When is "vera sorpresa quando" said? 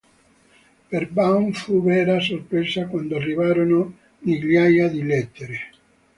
1.93-3.17